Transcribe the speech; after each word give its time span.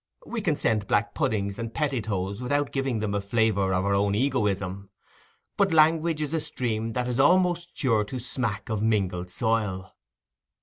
We 0.25 0.41
can 0.41 0.55
send 0.55 0.87
black 0.87 1.13
puddings 1.13 1.59
and 1.59 1.71
pettitoes 1.75 2.41
without 2.41 2.71
giving 2.71 3.01
them 3.01 3.13
a 3.13 3.21
flavour 3.21 3.71
of 3.71 3.85
our 3.85 3.93
own 3.93 4.15
egoism; 4.15 4.89
but 5.57 5.71
language 5.73 6.23
is 6.23 6.33
a 6.33 6.39
stream 6.39 6.93
that 6.93 7.07
is 7.07 7.19
almost 7.19 7.77
sure 7.77 8.03
to 8.05 8.17
smack 8.19 8.67
of 8.69 8.81
a 8.81 8.85
mingled 8.85 9.29
soil. 9.29 9.93